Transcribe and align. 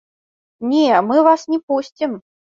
Не, 0.71 0.87
мы 1.11 1.21
вас 1.29 1.47
не 1.53 1.61
пусцім! 1.69 2.19